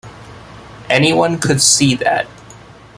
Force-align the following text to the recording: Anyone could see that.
Anyone 0.89 1.37
could 1.37 1.61
see 1.61 1.93
that. 1.93 2.25